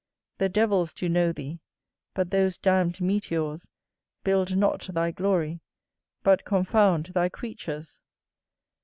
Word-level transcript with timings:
The 0.39 0.49
devils 0.49 0.93
do 0.93 1.07
know 1.07 1.31
thee; 1.31 1.59
but 2.15 2.31
those 2.31 2.57
damn'd 2.57 3.01
meteors 3.01 3.69
Build 4.23 4.57
not 4.57 4.81
thy 4.91 5.11
glory, 5.11 5.59
but 6.23 6.43
confound 6.43 7.11
thy 7.13 7.29
creatures. 7.29 8.01